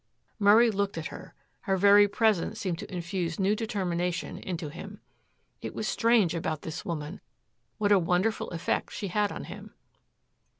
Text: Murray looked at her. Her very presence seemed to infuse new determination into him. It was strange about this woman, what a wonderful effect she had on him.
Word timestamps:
Murray 0.39 0.71
looked 0.71 0.97
at 0.97 1.05
her. 1.13 1.35
Her 1.59 1.77
very 1.77 2.07
presence 2.07 2.59
seemed 2.59 2.79
to 2.79 2.91
infuse 2.91 3.39
new 3.39 3.55
determination 3.55 4.39
into 4.39 4.69
him. 4.69 4.99
It 5.61 5.75
was 5.75 5.87
strange 5.87 6.33
about 6.33 6.63
this 6.63 6.83
woman, 6.83 7.21
what 7.77 7.91
a 7.91 7.99
wonderful 7.99 8.49
effect 8.49 8.93
she 8.93 9.09
had 9.09 9.31
on 9.31 9.43
him. 9.43 9.75